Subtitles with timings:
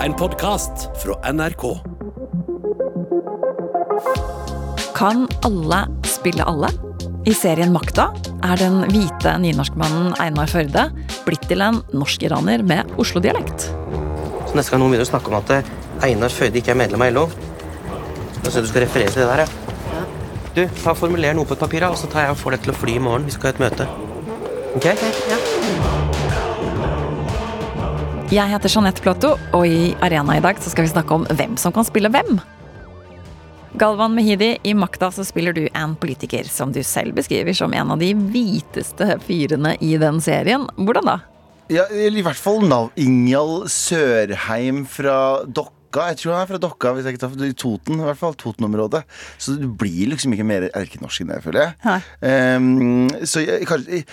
[0.00, 1.64] En podkast fra NRK.
[4.96, 6.70] Kan alle spille alle?
[7.28, 8.06] I serien Makta
[8.40, 10.86] er den hvite nynorskmannen Einar Førde
[11.26, 13.68] blitt til en norsk-iraner med Oslo-dialekt.
[13.68, 15.72] Så neste gang noen begynner å snakke om at eh,
[16.08, 17.26] Einar Førde ikke er medlem av LO,
[18.40, 20.06] da syns jeg du skal referere til det der, ja.
[20.56, 22.72] Du, ta Formuler noe på et papir, og så tar jeg og får det til
[22.72, 23.28] å fly i morgen.
[23.28, 23.90] Vi skal ha et møte.
[24.80, 24.88] Ok?
[25.28, 25.39] Ja.
[28.30, 31.56] Jeg heter Jeanette Platou, og i Arena i dag så skal vi snakke om hvem
[31.58, 32.36] som kan spille hvem.
[33.74, 37.90] Galvan Mehidi, i Makta så spiller du en politiker som du selv beskriver som en
[37.90, 40.68] av de hviteste fyrene i den serien.
[40.78, 41.16] Hvordan da?
[41.74, 45.18] Ja, I hvert fall navn Ingjald Sørheim fra
[45.90, 46.06] Dokka.
[46.10, 48.00] Jeg tror han er fra Dokka, hvis jeg ikke tar for i Toten.
[48.00, 49.02] i hvert fall, Toten-området
[49.38, 52.02] Så du blir liksom ikke mer erkenorsk enn det, føler jeg.
[52.22, 54.04] Ehm, så jeg, kanskje,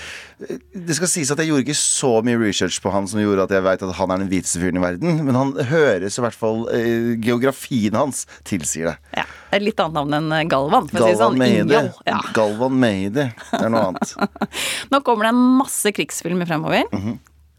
[0.73, 3.53] Det skal sies at jeg gjorde ikke så mye research på han som gjorde at
[3.53, 5.21] jeg vet at han er den hviteste fyren i verden.
[5.25, 8.97] Men han høres i hvert fall eh, Geografien hans tilsier det.
[9.21, 10.89] Ja, er et litt annet navn enn Galvan.
[10.89, 11.37] For å si det sånn.
[11.37, 11.81] Mehidi.
[12.09, 12.19] Ja.
[12.33, 13.29] Galvan Mehidi.
[13.53, 14.17] Det er noe annet.
[14.93, 16.89] Nå kommer det masse krigsfilmer fremover.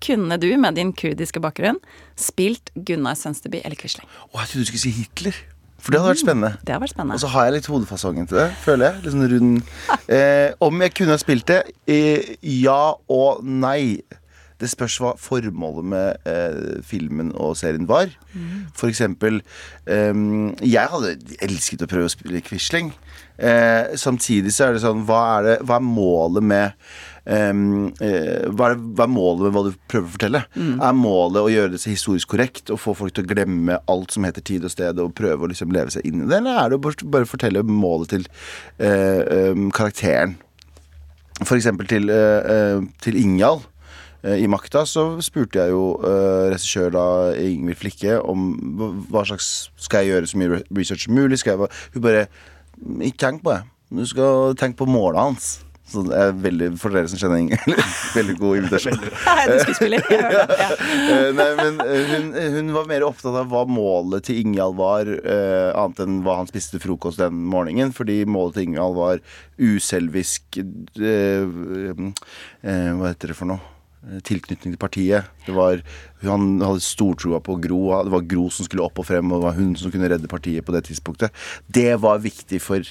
[0.04, 1.80] Kunne du med din kurdiske bakgrunn
[2.18, 4.06] spilt Gunnar Sønsteby eller Quisling?
[4.30, 5.40] Å, jeg trodde du skulle si Hitler.
[5.78, 6.52] For det hadde vært spennende.
[6.66, 9.02] Det hadde vært Og så har jeg litt hodefasongen til det, føler jeg.
[9.04, 9.74] Litt sånn rund.
[10.10, 11.60] Eh, om jeg kunne ha spilt det?
[11.86, 14.00] Eh, ja og nei.
[14.58, 18.10] Det spørs hva formålet med eh, filmen og serien var.
[18.74, 19.38] For eksempel
[19.86, 20.10] eh,
[20.66, 21.14] Jeg hadde
[21.46, 22.90] elsket å prøve å spille Quisling.
[23.38, 26.88] Eh, samtidig så er det sånn Hva er, det, hva er målet med
[27.28, 27.62] ehm,
[28.00, 30.40] uh, hva, er hva er målet med hva du prøver å fortelle?
[30.56, 34.14] Er målet å gjøre det så historisk korrekt og få folk til å glemme alt
[34.16, 36.58] som heter tid og sted, og prøve å liksom leve seg inn i det, eller
[36.64, 38.28] er det å bare- fortelle målet til
[38.80, 40.36] uh, um, karakteren?
[41.44, 43.66] For eksempel til, uh, til Ingjald.
[44.26, 47.02] I Makta så spurte jeg jo uh, regissør da
[47.38, 51.38] Ingvild Flikke om hva- hva slags Skal jeg gjøre så mye research som mulig?
[51.38, 52.24] Skal jeg bare, hun bare
[53.06, 53.60] Ikke tenk på det.
[53.94, 55.46] Du skal tenke på målet hans.
[55.88, 57.78] Så det er veldig, For dere som kjenner Ingvild,
[58.18, 58.98] veldig god invitasjon.
[58.98, 60.04] Du skuespiller.
[60.12, 60.58] Jeg hører det.
[60.60, 60.68] Ja.
[61.14, 62.28] Eh, Nei, men eh, hun,
[62.58, 66.50] hun var mer opptatt av hva målet til Ingjald var, uh, annet enn hva han
[66.50, 67.94] spiste til frokost den morgenen.
[67.96, 69.24] Fordi målet til Ingjald var
[69.56, 72.06] uselvisk uh, uh,
[72.62, 73.74] Hva heter det for noe?
[74.24, 75.26] Tilknytning til partiet.
[75.44, 75.80] Det var,
[76.22, 77.80] han hadde stortroa på Gro.
[78.06, 80.30] Det var Gro som skulle opp og frem, og det var hun som kunne redde
[80.30, 81.34] partiet på det tidspunktet.
[81.66, 82.86] Det var viktig for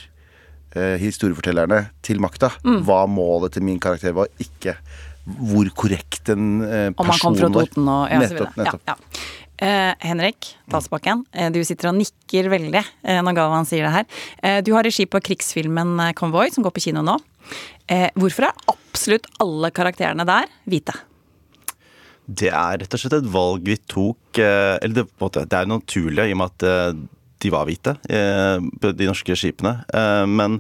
[1.02, 2.52] historiefortellerne til makta.
[2.64, 4.78] Hva målet til min karakter var, ikke
[5.28, 7.68] hvor korrekt en eh, Om han kom person fra var.
[7.68, 8.56] Toten og ja, nettopp.
[8.56, 8.88] nettopp.
[8.88, 9.26] Ja, ja.
[9.58, 14.06] Eh, Henrik Talsbakken, eh, du sitter og nikker veldig eh, når Galvan sier det her.
[14.46, 17.18] Eh, du har regi på krigsfilmen eh, 'Convoy', som går på kino nå.
[17.90, 20.94] Eh, hvorfor er absolutt alle karakterene der hvite?
[22.28, 25.46] Det er rett og slett et valg vi tok eh, Eller det, på en måte,
[25.48, 26.98] det er naturlig i og med at eh,
[27.44, 29.84] de var hvite, eh, de norske skipene.
[29.94, 30.60] Eh, Men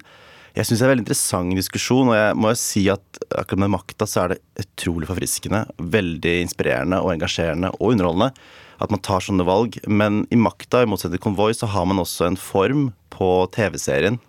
[0.55, 3.59] jeg syns det er en veldig interessant diskusjon, og jeg må jo si at akkurat
[3.65, 8.31] med makta så er det utrolig forfriskende, veldig inspirerende og engasjerende og underholdende
[8.81, 9.77] at man tar sånne valg.
[9.89, 14.19] Men i makta, i motsetning til Konvoi, så har man også en form på TV-serien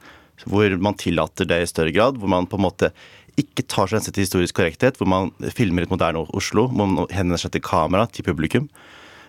[0.47, 2.21] hvor man tillater det i større grad.
[2.21, 2.93] Hvor man på en måte
[3.39, 7.11] ikke tar seg hensyn til historisk korrekthet, hvor man filmer et moderne Oslo, hvor man
[7.11, 8.69] henvender seg til kamera, til publikum.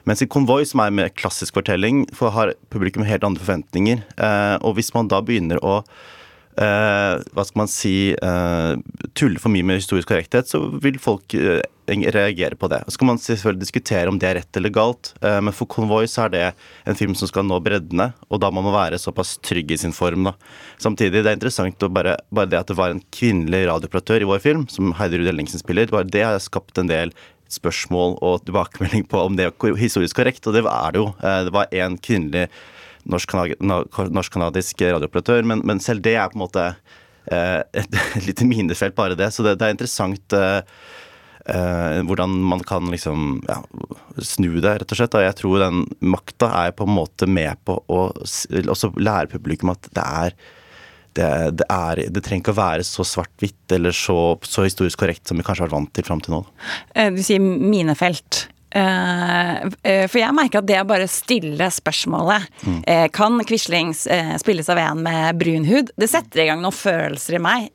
[0.08, 4.06] Mens i Konvoi, som er med klassisk fortelling, for har publikum helt andre forventninger.
[4.18, 5.80] Eh, og hvis man da begynner å
[6.60, 8.72] eh, hva skal man si eh,
[9.18, 11.36] tulle for mye med historisk korrekthet, så vil folk
[11.90, 12.84] reagere på det.
[12.88, 16.28] Så kan man selvfølgelig diskutere om det er rett eller galt, men for Konvoi så
[16.28, 16.44] er det
[16.86, 19.96] en film som skal nå breddene, og da må man være såpass trygg i sin
[19.98, 20.28] form.
[20.30, 20.36] da.
[20.78, 24.30] Samtidig, det er interessant å bare, bare det at det var en kvinnelig radiooperatør i
[24.30, 27.16] vår film, som Heidi Ruud Ellingsen spiller, bare det har skapt en del
[27.54, 31.10] spørsmål og tilbakemelding på om det er historisk korrekt, og det er det jo.
[31.24, 32.48] Eh, Det var én kvinnelig
[33.10, 36.66] norsk-kanadisk radiooperatør, men, men selv det er på en måte
[37.32, 39.32] eh, et, lite minefelt, bare det.
[39.34, 40.62] Så det, det er interessant uh,
[42.06, 43.58] hvordan man kan liksom ja,
[44.22, 45.16] snu det, rett og slett.
[45.18, 49.72] Og jeg tror den makta er på en måte med på å også lære publikum
[49.74, 50.38] at det er
[51.18, 55.28] det, det, er, det trenger ikke å være så svart-hvitt eller så, så historisk korrekt
[55.30, 56.46] som vi kanskje har vært vant til fram til nå.
[56.94, 58.48] Eh, Du sier minefelt.
[58.70, 62.82] Eh, eh, For jeg merker at det å bare stille spørsmålet mm.
[63.16, 65.90] Kan Quisling eh, spilles av en med brun hud?
[65.98, 67.70] Det setter i gang noen følelser i meg.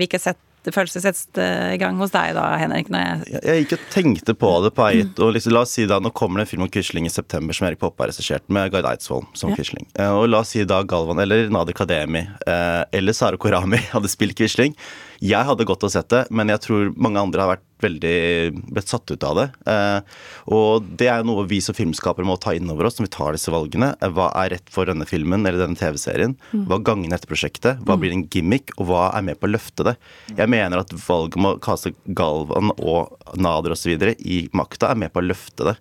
[0.00, 0.40] vi ikke har sett,
[0.74, 2.88] følelser settes i gang hos deg da, Henrik?
[2.92, 5.20] Når jeg Jeg, gikk og tenkte på det på eit.
[5.22, 7.56] Og liksom, la oss si da, Nå kommer det en film om Quisling i september
[7.56, 9.56] som Erik Poppe har regissert, med Gard Eidsvoll som Ja.
[9.60, 9.86] Quisling.
[9.98, 14.08] Eh, og la oss si da Galvan eller Nadir Kademi eh, eller Sara Korami hadde
[14.12, 14.76] spilt Quisling.
[15.20, 18.12] Jeg hadde godt å sett det, men jeg tror mange andre har vært veldig
[18.72, 19.46] blitt satt ut av det.
[19.68, 20.00] Eh,
[20.56, 23.36] og det er noe vi som filmskapere må ta inn over oss når vi tar
[23.36, 23.90] disse valgene.
[24.00, 26.36] Eh, Hva er rett for denne filmen eller denne TV-serien?
[26.52, 27.82] Hva gagner dette prosjektet?
[27.84, 29.96] Hva blir en gimmick, og hva er med på å løfte det?
[30.36, 33.92] Jeg mener at valget om å kaste Galvan og Nader osv.
[34.18, 35.76] i makta er med på å løfte det.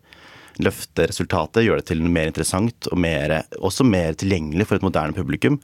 [0.64, 5.12] Løfte resultatet, gjøre det til mer interessant og mer, også mer tilgjengelig for et moderne
[5.16, 5.58] publikum.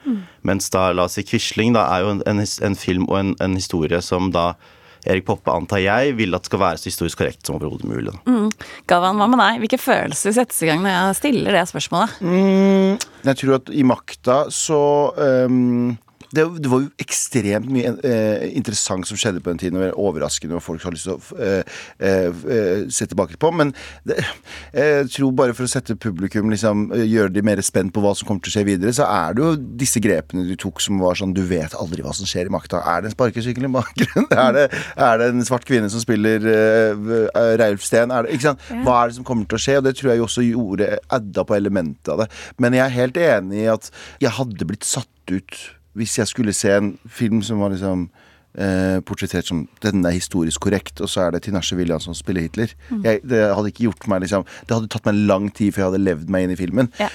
[0.43, 3.31] Mens da, la oss si Quisling, da er jo en, en, en film og en,
[3.39, 4.49] en historie som da
[5.09, 8.13] Erik Poppe, antar jeg, vil at skal være så historisk korrekt som overhodet mulig.
[8.29, 8.51] Mm.
[8.89, 9.61] Gavan, hva med deg?
[9.63, 12.21] Hvilke følelser settes i gang når jeg stiller det spørsmålet?
[13.25, 14.81] Jeg tror at i makta så
[15.21, 15.97] ehm,
[16.35, 19.79] det, det var jo ekstremt mye eh, interessant som skjedde på den tiden.
[19.79, 23.51] Og er overraskende, og folk har lyst til å eh, eh, eh, se tilbake på.
[23.55, 23.73] Men
[24.07, 24.21] det,
[24.75, 28.13] jeg tror bare for å sette publikum liksom, eh, gjøre de mer spent på hva
[28.17, 31.01] som kommer til å skje videre, så er det jo disse grepene du tok som
[31.01, 32.81] var sånn Du vet aldri hva som skjer i makta.
[32.87, 34.29] Er det en sparkesykkel i bakgrunnen?
[34.41, 34.63] Er det,
[34.97, 37.11] er det en svart kvinne som spiller uh,
[37.59, 38.11] Reilf Steen?
[38.41, 38.63] Sant?
[38.85, 39.75] Hva er det som kommer til å skje?
[39.79, 42.27] Og det tror jeg også gjorde adda på elementet av det.
[42.63, 43.91] Men jeg er helt enig i at
[44.23, 45.59] jeg hadde blitt satt ut
[45.97, 48.09] hvis jeg skulle se en film som var liksom
[48.57, 52.43] eh, portrettert som denne er historisk korrekt, og så er det Tinashe William som spiller
[52.47, 52.73] Hitler.
[53.03, 55.89] Jeg, det hadde ikke gjort meg liksom Det hadde tatt meg lang tid før jeg
[55.91, 56.91] hadde levd meg inn i filmen.
[56.99, 57.07] Ja.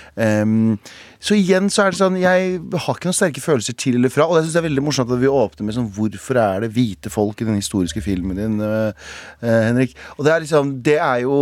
[0.42, 0.78] Um,
[1.26, 4.26] så igjen så er det sånn Jeg har ikke noen sterke følelser til eller fra.
[4.28, 6.70] Og jeg synes det er veldig morsomt at vi åpner med sånn Hvorfor er det
[6.76, 8.92] hvite folk i den historiske filmen din, uh,
[9.42, 9.96] uh, Henrik?
[10.16, 11.38] Og det er liksom Det er jo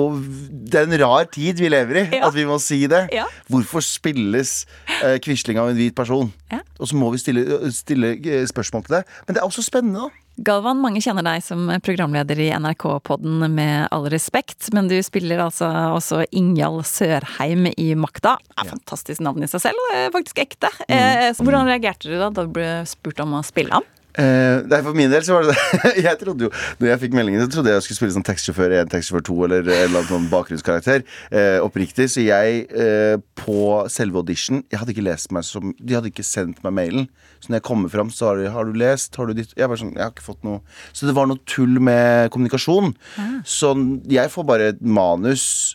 [0.71, 2.29] Det er en rar tid vi lever i, Ja.
[2.31, 3.05] at vi må si det.
[3.15, 3.27] Ja.
[3.51, 4.63] Hvorfor spilles
[5.03, 6.33] uh, Quisling av en hvit person?
[6.53, 6.63] Ja.
[6.81, 7.45] Og så må vi stille,
[7.75, 9.17] stille eh, spørsmål til deg.
[9.27, 10.21] Men det er også spennende, da.
[10.45, 15.69] Galvan, mange kjenner deg som programleder i NRK-podden Med all respekt, men du spiller altså
[15.95, 18.35] også Ingjald Sørheim i Makta.
[18.59, 20.73] Er fantastisk navn i seg selv, og det er faktisk ekte.
[20.89, 23.87] Eh, så hvordan reagerte du da da du ble spurt om å spille ham?
[24.15, 25.93] Eh, nei, For min del så var det det.
[26.07, 28.75] Jeg trodde jo Når jeg fikk meldingen, så trodde jeg jeg skulle spille sånn taxisjåfør
[28.79, 31.03] 1, taxisjåfør 2 eller en eller annen sånn bakgrunnskarakter.
[31.35, 32.07] Eh, oppriktig.
[32.13, 33.59] Så jeg, eh, på
[33.91, 37.09] selve audition Jeg hadde ikke lest meg som De hadde ikke sendt meg mailen.
[37.43, 39.19] Så når jeg kommer fram, så har de Har du lest?
[39.19, 40.63] Har du ditt Jeg bare sånn Jeg har ikke fått noe
[40.93, 42.95] Så det var noe tull med kommunikasjon.
[43.43, 43.75] Så
[44.11, 45.75] jeg får bare et manus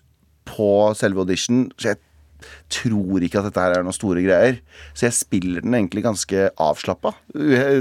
[0.49, 1.67] på selve audition.
[1.77, 1.99] Så jeg
[2.71, 4.59] tror ikke at dette her er noen store greier.
[4.93, 7.13] Så jeg spiller den egentlig ganske avslappa,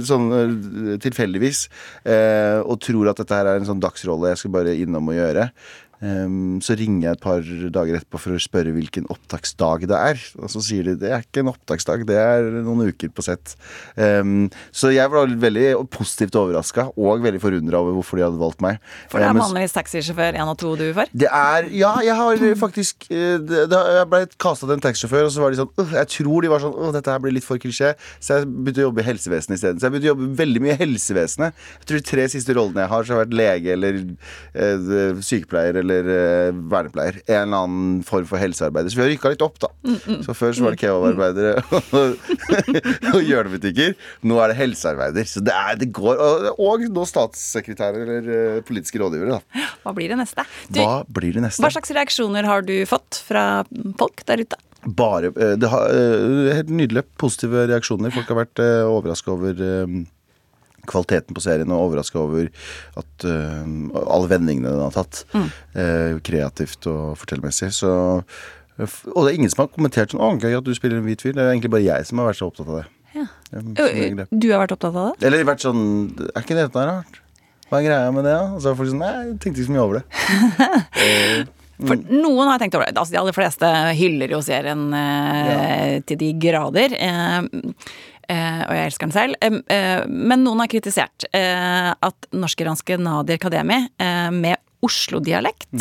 [0.09, 1.67] sånn eh, tilfeldigvis.
[2.09, 5.19] Eh, og tror at dette her er en sånn dagsrolle jeg skal bare innom og
[5.19, 5.51] gjøre.
[5.99, 7.43] Ehm, så ringer jeg et par
[7.75, 10.21] dager etterpå for å spørre hvilken opptaksdag det er.
[10.39, 13.57] Og så sier de det er ikke en opptaksdag, det er noen uker på sett.
[13.99, 18.63] Um, så jeg var veldig positivt overraska og veldig forundra over hvorfor de hadde valgt
[18.65, 18.79] meg.
[19.11, 21.11] For det er men- vanligvis taxisjåfør 1 og 2 du får.
[21.13, 25.27] det er Ja, jeg har faktisk eh, det, det, Jeg ble kasta til en taxisjåfør,
[25.27, 27.45] og så var de sånn Jeg tror de var sånn Åh, dette her blir litt
[27.45, 27.95] for klisjé.
[28.21, 29.81] Så jeg begynte å jobbe i helsevesenet isteden.
[29.81, 31.55] Så jeg begynte å jobbe veldig mye i helsevesenet.
[31.81, 34.01] Jeg tror de tre siste rollene jeg har, så har jeg vært lege eller
[34.55, 37.21] øh, sykepleier eller eh, vernepleier.
[37.27, 38.93] En eller annen form for helsearbeider.
[38.93, 39.71] Så vi har rykka litt opp, da.
[40.27, 41.63] Så før så var det kebabarbeidere
[43.15, 43.97] og, hjørnebutikker.
[44.29, 45.29] Nå er det helsearbeider.
[45.29, 49.67] Så det, er, det går Og, og nå statssekretærer eller uh, politiske rådgivere, da.
[49.85, 50.45] Hva blir det neste?
[50.69, 51.63] Du, Hva blir det neste?
[51.65, 53.45] hva slags reaksjoner har du fått fra
[53.99, 54.59] folk der ute?
[54.87, 55.91] Bare eh, Det har
[56.55, 58.15] helt nydelige positive reaksjoner.
[58.15, 59.99] Folk har vært uh, overraska over eh,
[60.89, 62.49] kvaliteten på serien og overraska over
[62.99, 63.65] at uh,
[64.09, 65.25] alle vendingene den har tatt.
[65.75, 67.71] eh, kreativt og fortellermessig.
[67.77, 67.93] Så
[68.79, 71.07] eh, Og det er ingen som har kommentert sånn 'Å, gøy at du spiller en
[71.07, 71.35] hvit fyr'.
[71.37, 72.87] Det er egentlig bare jeg som har vært så opptatt av det.
[73.15, 73.27] Ja.
[73.53, 74.27] Ja.
[74.31, 75.27] Du har vært opptatt av det?
[75.27, 77.21] Eller vært sånn Er ikke dette rart?
[77.69, 78.37] Hva er greia med det?
[78.55, 80.05] Og så er folk sånn Nei, jeg tenkte ikke så mye over det.
[81.79, 82.99] For noen har tenkt over det.
[82.99, 86.95] Altså, de aller fleste hyller jo serien eh, til de grader.
[86.99, 87.47] Eh,
[88.29, 89.39] og jeg elsker den selv.
[89.45, 95.73] Eh, eh, men noen har kritisert eh, at norsk-iranske Nadir Kademi eh, med Oslo-dialekt,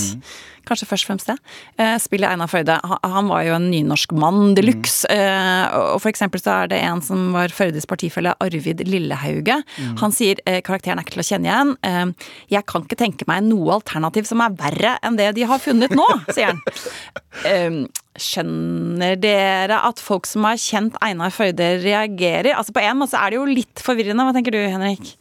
[0.65, 1.35] kanskje først og fremst det,
[1.77, 2.79] eh, spiller Einar Førde.
[2.81, 5.05] Han, var jo en nynorsk mann de luxe.
[5.05, 5.93] Mm.
[5.93, 9.61] og for eksempel så er det en som var Førdes partifelle, Arvid Lillehauge.
[10.01, 11.75] Han sier eh, karakteren er ikke til å kjenne igjen.
[11.85, 15.61] Eh, jeg kan ikke tenke meg noe alternativ som er verre enn det de har
[15.61, 17.85] funnet nå, sier han.
[18.17, 22.55] Skjønner dere at folk som har kjent Einar Føyde, reagerer?
[22.57, 24.25] Altså På en måte er det jo litt forvirrende.
[24.25, 25.15] Hva tenker du, Henrik?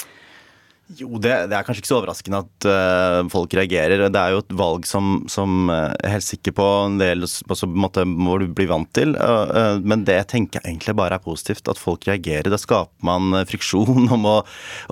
[0.94, 4.04] Jo, det, det er kanskje ikke så overraskende at uh, folk reagerer.
[4.06, 7.26] Det er jo et valg som, som eh, jeg er helt sikker på en del
[7.26, 9.16] altså, måte må du bli vant til.
[9.18, 11.66] Uh, uh, men det tenker jeg egentlig bare er positivt.
[11.66, 12.52] At folk reagerer.
[12.52, 14.06] Da skaper man eh, friksjon.
[14.16, 14.36] Om å,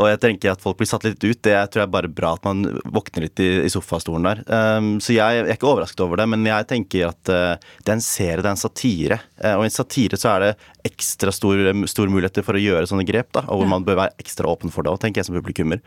[0.01, 1.39] og jeg tenker at folk blir satt litt ut.
[1.45, 4.43] Det tror jeg er bare bra at man våkner litt i, i sofastolen der.
[4.49, 7.93] Um, så jeg, jeg er ikke overrasket over det, men jeg tenker at eh, det
[7.93, 9.21] er en serie, det er en satire.
[9.39, 10.53] Eh, og i en satire så er det
[10.85, 14.19] ekstra store stor muligheter for å gjøre sånne grep, da, og hvor man bør være
[14.21, 15.81] ekstra åpen for det, òg, tenker jeg som publikummer.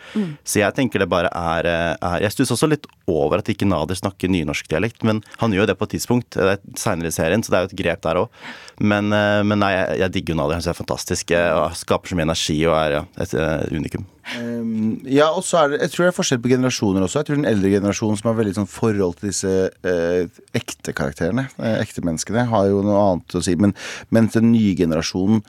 [0.44, 3.68] Så jeg tenker det bare er, eh, er Jeg stusser også litt over at ikke
[3.68, 7.44] Nader snakker nynorskdialekt, men han gjør jo det på et tidspunkt eh, seinere i serien,
[7.44, 8.44] så det er jo et grep der òg.
[8.80, 10.58] Men, eh, men nei, jeg, jeg digger Nader.
[10.58, 11.34] Han synes jeg er fantastisk.
[11.38, 14.06] og Skaper så mye energi og er ja, et eh, unikum.
[14.36, 17.22] Um, ja, og så er det, jeg tror det er forskjell på generasjoner også.
[17.22, 19.54] Jeg tror den eldre generasjonen som har veldig sånn forhold til disse
[19.88, 23.56] eh, ekte karakterene, eh, ekte menneskene, har jo noe annet å si.
[23.60, 23.76] Men,
[24.12, 25.46] mens den nye generasjonen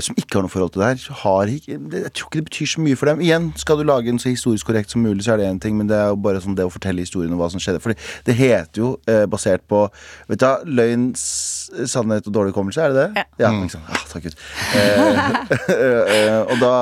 [0.00, 2.70] som ikke har noe forhold til det her, har ikke Jeg tror ikke det betyr
[2.72, 3.20] så mye for dem.
[3.20, 5.76] Igjen, skal du lage en så historisk korrekt som mulig, så er det én ting,
[5.76, 7.82] men det er jo bare sånn det å fortelle historien om hva som skjedde.
[7.84, 7.92] For
[8.24, 9.84] det heter jo, eh, basert på
[10.28, 13.24] Vet du hva, løgn, sannhet og dårlig hukommelse, er det det?
[13.24, 13.46] Ja.
[13.46, 13.84] ja liksom.
[13.88, 14.38] Ah, takk Gud.
[14.78, 15.24] Eh,
[16.16, 16.74] eh, og da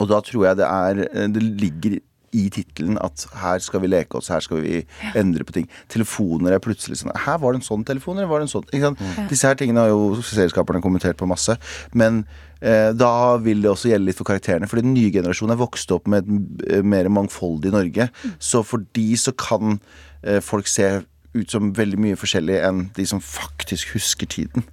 [0.00, 1.98] og da tror jeg det er Det ligger
[2.34, 4.80] i tittelen at her skal vi leke oss, her skal vi
[5.18, 5.68] endre på ting.
[5.92, 8.66] Telefoner er plutselig sånn Her var det en sånn telefon, eller var det en sånn?
[8.84, 9.04] Sant?
[9.30, 11.56] Disse her tingene har jo serieskaperne kommentert på masse.
[11.94, 12.24] Men
[12.60, 14.68] eh, da vil det også gjelde litt for karakterene.
[14.70, 18.10] Fordi den nye generasjonen er vokst opp med et eh, mer mangfoldig Norge.
[18.42, 19.78] Så for de så kan
[20.22, 20.90] eh, folk se
[21.34, 24.66] ut som veldig mye forskjellig enn de som faktisk husker tiden.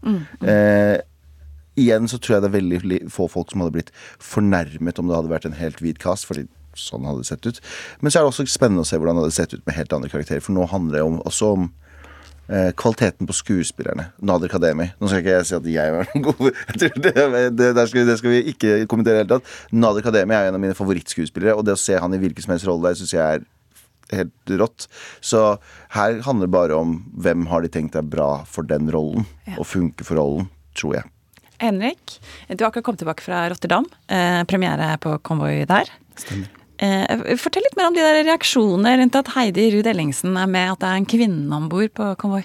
[0.46, 0.98] Eh,
[1.80, 5.18] igjen så tror jeg det er veldig få folk som hadde blitt fornærmet om det
[5.18, 6.46] hadde vært en helt hvit cast, fordi
[6.78, 7.62] sånn hadde det sett ut.
[8.02, 9.94] Men så er det også spennende å se hvordan det hadde sett ut med helt
[9.94, 11.70] andre karakterer, for nå handler det om, også om
[12.52, 14.10] eh, kvaliteten på skuespillerne.
[14.22, 14.90] Nader Kademi.
[15.00, 16.52] Nå skal ikke jeg si at jeg er den gode
[16.82, 17.16] jeg det,
[17.60, 19.56] det, der skal, vi- det skal vi ikke kommentere i det hele tatt.
[19.72, 22.56] Nader Kademi er en av mine favorittskuespillere, og det å se han i hvilken som
[22.56, 23.48] helst rolle der, syns jeg er
[24.12, 24.90] helt rått.
[25.24, 25.40] Så
[25.96, 29.24] her handler det bare om hvem har de tenkt er bra for den rollen,
[29.56, 31.08] og funker for rollen, tror jeg.
[31.62, 32.16] Henrik,
[32.50, 33.86] du har akkurat kommet tilbake fra Rotterdam.
[34.10, 35.92] Eh, premiere på Konvoi der.
[36.82, 40.74] Eh, fortell litt mer om de der reaksjonene rundt at Heidi Ruud Ellingsen er med,
[40.74, 42.44] at det er en kvinne om bord på Konvoi.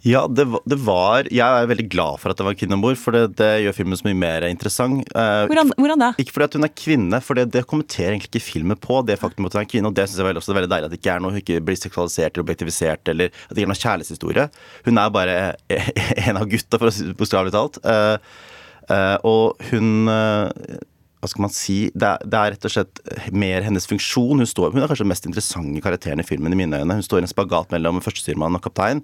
[0.00, 2.84] Ja, det, det var Jeg er veldig glad for at det var en kvinne om
[2.84, 5.02] bord, for det, det gjør filmen så mye mer interessant.
[5.12, 6.10] Eh, Hvordan, hvordan da?
[6.22, 9.02] Ikke fordi at hun er kvinne, for det, det kommenterer egentlig ikke filmen på.
[9.04, 10.88] Det faktum at hun er kvinne, og det synes jeg også er veldig deilig.
[10.88, 13.68] At det ikke er noe hun ikke blir seksualisert eller objektivisert, eller at det ikke
[13.68, 14.46] er noe kjærlighetshistorie.
[14.86, 15.36] Hun er bare
[16.30, 17.82] en av gutta, for å si det bokstavelig talt.
[17.84, 18.16] Eh,
[18.96, 20.80] eh, og hun eh,
[21.20, 23.00] hva skal man si, det er, det er rett og slett
[23.36, 24.40] mer hennes funksjon.
[24.40, 26.96] Hun, står, hun er kanskje den mest interessante karakteren i filmen i mine øyne.
[26.96, 29.02] Hun står i en spagat mellom førstestyrmann og kaptein,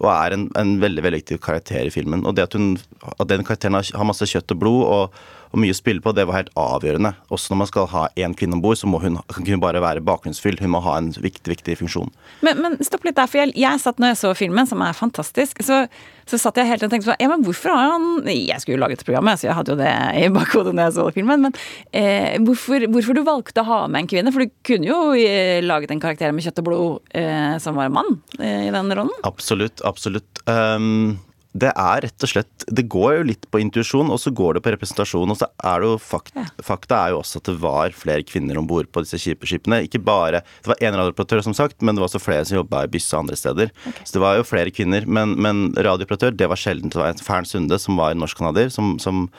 [0.00, 2.24] og er en, en veldig viktig karakter i filmen.
[2.24, 2.78] Og det at, hun,
[3.12, 5.20] at den karakteren har, har masse kjøtt og blod og,
[5.52, 7.14] og mye å spille på, det var helt avgjørende.
[7.32, 9.82] Også når man skal ha én kvinne om bord, så må hun, kan hun bare
[9.84, 10.58] være bakgrunnsfyll.
[10.60, 12.12] Hun må ha en viktig, viktig funksjon.
[12.44, 14.96] Men, men stopp litt der, for jeg, jeg satt når jeg så filmen, som er
[14.96, 15.84] fantastisk, så,
[16.28, 18.82] så satt jeg helt og tenkte sånn Ja, men hvorfor har han Jeg skulle jo
[18.82, 21.56] laget programmet, så jeg hadde jo det i bakhodet når jeg så filmen, men
[21.96, 24.34] eh, hvorfor, hvorfor du valgte å ha med en kvinne?
[24.34, 27.92] For du kunne jo eh, laget en karakter med kjøtt og blod eh, som var
[27.94, 29.14] mann eh, i den rollen.
[29.28, 30.44] Absolutt, absolutt.
[30.44, 31.16] Um,
[31.56, 34.62] det er rett og slett Det går jo litt på intuisjon, og så går det
[34.66, 35.30] på representasjon.
[35.32, 36.44] Og så er det jo fakt, Ja.
[36.62, 39.80] fakta er jo også at det var flere kvinner om bord på disse skipene.
[39.88, 42.84] Ikke bare Det var én radiooperatør, som sagt, men det var også flere som jobba
[42.84, 43.70] i Bysse andre steder.
[44.04, 45.06] Så det var jo flere kvinner.
[45.06, 46.90] Men, men radiooperatør, det var sjelden.
[46.90, 49.30] Det var en Fern Sunde, som var norsk-canadier, som, som,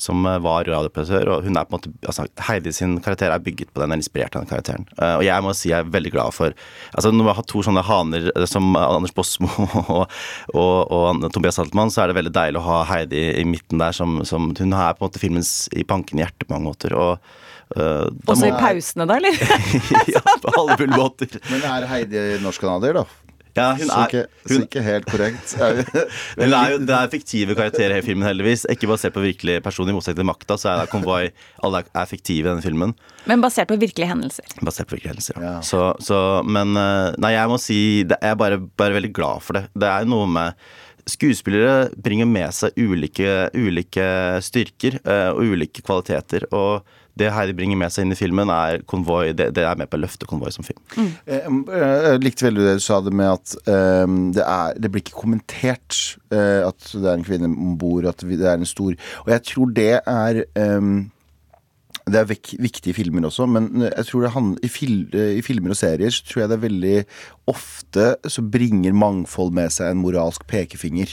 [0.00, 1.28] som eh, var radiooperatør.
[1.34, 4.00] Og hun er på en måte altså, Heidi sin karakter er bygget på den, er
[4.00, 4.86] inspirert av den karakteren.
[4.96, 6.56] Eh, og jeg må si jeg er veldig glad for
[6.94, 9.50] Altså Når vi har to sånne haner eh, som Anders Bosmo
[9.98, 10.16] og,
[10.56, 13.94] og, og Tobias Altmann, så er det veldig deilig å ha Heidi i midten der
[13.96, 16.96] som, som Hun er på en måte filmens i banken hjerte på mange måter.
[16.98, 17.30] Og
[17.70, 19.36] Uh, Også må- i pausene, da, eller?
[20.16, 21.36] ja, på alle fulle måter.
[21.52, 23.04] Men er Heidi norsk-canadier, da?
[23.56, 25.54] Ja, hun så, er, ikke, så ikke helt korrekt.
[26.38, 28.66] Men det er jo det er fiktive karakterer i filmen, heldigvis.
[28.72, 31.22] Ikke basert på virkelig person, i motsetning til Makta, så er det Konvoi
[31.66, 32.94] Alle er- fiktive i denne filmen.
[33.30, 34.46] Men basert på virkelige hendelser.
[34.64, 35.56] Basert på virkelige hendelser, ja.
[35.56, 35.64] Ja.
[35.66, 39.42] Så, så, men eh, Nei, jeg må si det, Jeg er bare, bare veldig glad
[39.44, 39.66] for det.
[39.74, 40.70] Det er noe med
[41.10, 44.04] Skuespillere bringer med seg ulike, ulike
[44.44, 46.44] styrker eh, og ulike kvaliteter.
[46.54, 46.84] Og
[47.20, 49.30] det Harry bringer med seg inn i filmen, er konvoi.
[49.36, 50.80] Det, det er med på å løfte konvoi som film.
[50.96, 51.62] Mm.
[51.70, 55.20] Jeg likte veldig det du sa det med at um, det, er, det blir ikke
[55.20, 56.00] kommentert
[56.34, 58.92] uh, at det er en kvinne om bord, at det er en stor
[59.24, 61.10] Og jeg tror det er um,
[62.10, 64.32] det er vek, viktig i filmer også, men jeg tror det
[64.66, 66.96] i, fil, eh, i filmer og serier så tror jeg det er veldig
[67.52, 71.12] ofte så bringer mangfold med seg en moralsk pekefinger.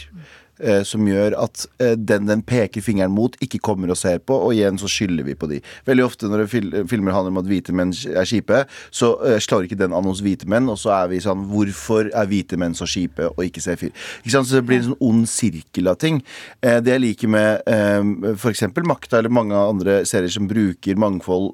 [0.59, 4.35] Eh, som gjør at eh, den den peker fingeren mot, ikke kommer og ser på,
[4.47, 5.61] og igjen så skylder vi på de.
[5.87, 9.67] Veldig ofte når fil filmer handler om at hvite menn er kjipe, så eh, slår
[9.67, 12.75] ikke den an hos hvite menn, og så er vi sånn Hvorfor er hvite menn
[12.77, 13.93] så kjipe og ikke ser fyr?
[14.21, 14.49] Ikke sant?
[14.49, 16.19] Så det blir en sånn ond sirkel av ting.
[16.61, 18.65] Det jeg liker med eh, f.eks.
[18.87, 21.53] Makta eller mange andre serier som bruker mangfold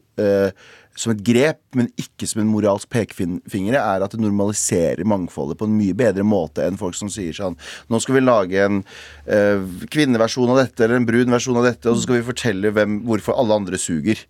[1.00, 5.68] som et grep, men ikke som en moralsk pekefinger, er at det normaliserer mangfoldet på
[5.68, 7.56] en mye bedre måte enn folk som sier sånn
[7.90, 8.82] Nå skal vi lage en
[9.26, 12.72] eh, kvinneversjon av dette eller en brun versjon av dette, og så skal vi fortelle
[12.76, 14.22] hvem, hvorfor alle andre suger.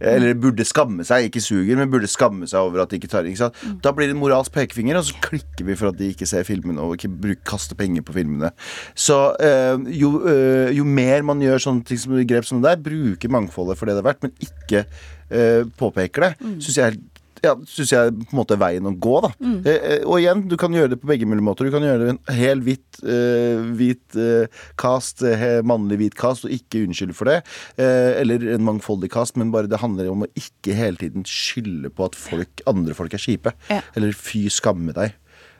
[0.00, 3.28] Eller burde skamme seg, ikke suger, men burde skamme seg over at de ikke tar
[3.28, 3.60] ikke sant?
[3.84, 6.46] Da blir det en moralsk pekefinger, og så klikker vi for at de ikke ser
[6.48, 8.52] filmene og ikke bruk, kaster penger på filmene.
[8.98, 12.84] Så eh, jo, eh, jo mer man gjør sånne ting som grep som det der,
[12.90, 14.84] bruker mangfoldet for det det er verdt, men ikke
[15.78, 17.00] påpeker det, syns jeg er
[17.40, 19.14] ja, synes jeg på en måte er veien å gå.
[19.24, 19.62] da Mm.
[19.64, 21.64] eh, Og igjen, du kan gjøre det på begge mulige måter.
[21.64, 24.46] Du kan gjøre det en hel hvit, eh, hvit eh,
[24.76, 27.38] cast, eh, mannlig hvit cast, og ikke unnskylde for det.
[27.78, 31.88] Eh, eller en mangfoldig cast, men bare det handler om å ikke hele tiden skylde
[31.88, 33.54] på at folk, andre folk er kjipe.
[33.70, 33.80] Ja.
[33.96, 35.14] Eller fy skamme deg.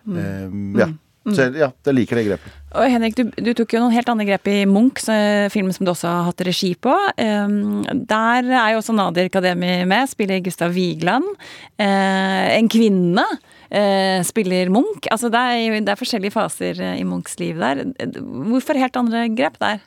[0.05, 0.93] Eh, ja.
[1.29, 2.53] Så jeg- ja, jeg liker det grepet.
[2.73, 5.03] Og Henrik, du, du tok jo noen helt andre grep i Munch,
[5.53, 6.95] filmen som du også har hatt regi på.
[7.19, 11.27] Um, der er jo også Nadir Kademi med, spiller Gustav Vigeland.
[11.77, 15.11] Uh, en kvinne uh, spiller Munch.
[15.11, 17.85] Altså det er, det er forskjellige faser eh, i Munchs liv der.
[18.49, 19.83] Hvorfor helt andre grep der?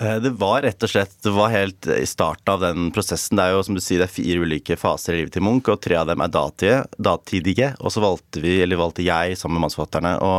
[0.00, 3.36] Eh, Det var rett og slett det var helt i starten av den prosessen.
[3.38, 5.68] Det er jo som du sier, det er fire ulike faser i livet til Munch,
[5.70, 6.84] og tre av dem er datidige.
[6.98, 10.32] datidige og så valgte vi, eller valgte jeg sammen med mannsforfatterne, å,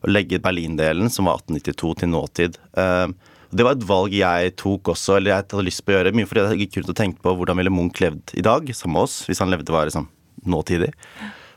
[0.00, 2.58] å legge Berlin-delen, som var 1892, til nåtid.
[2.76, 3.08] Eh,
[3.50, 6.26] Det var et valg jeg tok også, eller jeg hadde lyst på å gjøre, mye
[6.30, 9.02] fordi jeg gikk rundt og tenkte på hvordan ville Munch levd i dag, sammen med
[9.08, 10.06] oss, hvis han levde var liksom
[10.46, 10.92] nåtidig.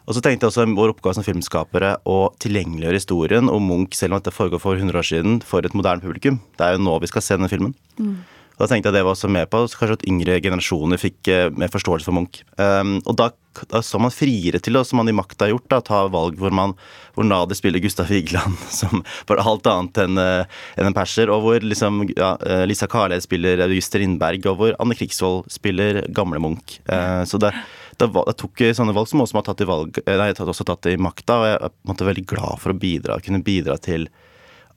[0.03, 4.15] Og så tenkte jeg også vår oppgave som filmskapere å tilgjengeliggjøre historien om Munch, selv
[4.15, 6.41] om dette foregår for 100 år siden, for et moderne publikum.
[6.59, 7.75] Det er jo nå vi skal se denne filmen.
[7.99, 8.17] Mm.
[8.59, 11.47] Da tenkte jeg det var også med på, så kanskje at yngre generasjoner fikk eh,
[11.57, 12.43] mer forståelse for Munch.
[12.59, 13.31] Um, og da,
[13.71, 16.37] da så man friere til, og som man i makta har gjort, da, ta valg
[16.41, 16.75] hvor man
[17.15, 20.51] hvor Nader spiller Gustav Vigeland, som var alt annet enn en,
[20.85, 24.97] en perser, og hvor liksom, ja, eh, Lisa Karled spiller August Rindberg, og hvor Anne
[24.99, 26.77] Krigsvold spiller gamle Munch.
[26.85, 27.55] Uh, så det,
[27.99, 30.89] tok jeg tok sånne valg som også har tatt i valg, eh, nei, også tatt
[30.91, 34.07] i makta, og jeg er veldig glad for å bidra, kunne bidra til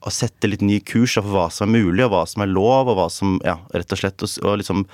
[0.05, 2.87] å sette litt ny kurs for hva som er mulig, og hva som er lov,
[2.91, 4.21] og hva som Ja, rett og slett.
[4.43, 4.85] Og, liksom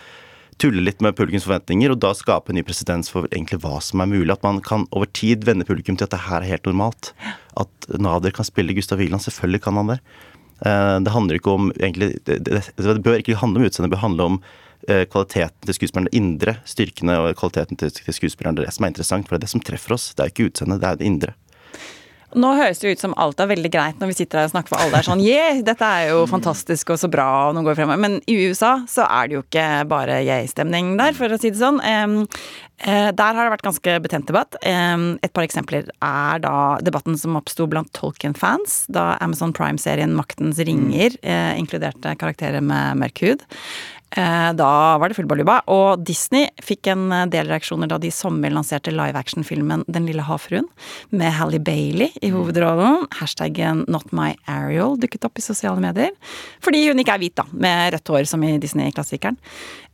[0.61, 4.03] tulle litt med publikums forventninger, og da skape en ny presedens for egentlig hva som
[4.03, 4.29] er mulig.
[4.31, 7.11] At man kan over tid vende publikum til at det her er helt normalt.
[7.57, 9.25] At Nader kan spille Gustav Wieland.
[9.25, 9.99] Selvfølgelig kan han det.
[10.61, 13.97] Eh, Det handler ikke om egentlig Det, det, det bør ikke handle om utseendet, det
[13.97, 18.57] bør handle om eh, kvaliteten til skuespilleren, det indre styrkene og kvaliteten til, til skuespilleren.
[18.57, 20.11] Det er det som er interessant, for det er det som treffer oss.
[20.13, 21.37] Det er ikke utseendet, det er det indre.
[22.33, 24.73] Nå høres det ut som alt er veldig greit når vi sitter her og snakker
[24.73, 27.77] for alle er sånn yeah, dette er jo fantastisk og så bra, og nå går
[27.77, 28.01] fremover.
[28.01, 31.61] Men i USA så er det jo ikke bare yeah-stemning der, for å si det
[31.61, 31.79] sånn.
[31.83, 34.57] Eh, der har det vært ganske betent debatt.
[34.63, 41.15] Et par eksempler er da debatten som oppsto blant Tolkien-fans da Amazon Prime-serien Maktens ringer
[41.21, 43.45] eh, inkluderte karakterer med mørk hud.
[44.15, 45.61] Eh, Da var det full baluba.
[45.73, 50.05] Og Disney fikk en eh, del reaksjoner da de i sommer lanserte live action-filmen Den
[50.05, 50.67] lille havfruen,
[51.09, 53.07] med Halle Bailey i hovedrollen.
[53.19, 56.13] Hashtaggen Not my Ariel dukket opp i sosiale medier.
[56.63, 59.37] Fordi hun ikke er hvit, da, med rødt hår som i Disney-klassikeren.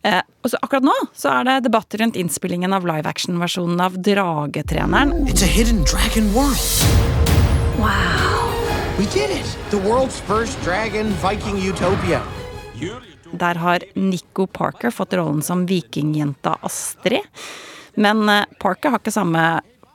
[0.03, 3.97] Eh, og så akkurat nå så er det debatter rundt innspillingen av live action-versjonen av
[3.99, 5.15] Dragetreneren.
[5.27, 6.59] It's a hidden dragon world.
[7.79, 8.51] Wow.
[8.99, 9.47] We did it.
[9.71, 12.21] The world's first dragon Viking utopia.
[13.31, 17.25] Der har Nico Parker fått rollen som vikingjenta Astrid.
[17.93, 19.43] Men eh, Parker har ikke samme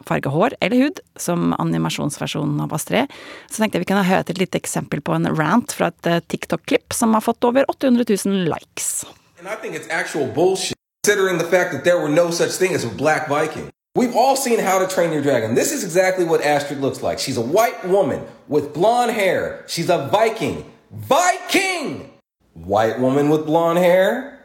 [0.04, 3.12] farge hår eller hud som animasjonsversjonen av Astrid.
[3.50, 6.20] Så tenkte jeg vi kunne høre et lite eksempel på en rant fra et eh,
[6.28, 9.06] TikTok-klipp som har fått over 800 000 likes.
[9.38, 12.74] And I think it's actual bullshit, considering the fact that there were no such thing
[12.74, 13.70] as a black Viking.
[13.96, 15.54] We've all seen How to Train Your Dragon.
[15.54, 17.20] This is exactly what Astrid looks like.
[17.20, 19.64] She's a white woman with blonde hair.
[19.68, 20.64] She's a Viking.
[20.90, 22.13] Viking!
[22.54, 24.38] White woman with blonde hair?